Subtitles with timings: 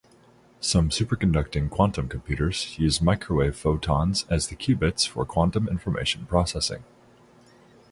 [0.61, 6.83] Some superconducting quantum computers use microwave photons as the qubits for quantum information processing.